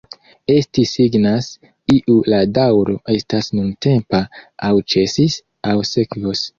[0.53, 1.49] Esti signas,
[1.97, 4.27] iu la daŭro estas nuntempa,
[4.69, 5.41] aŭ ĉesis,
[5.75, 6.49] aŭ sekvos.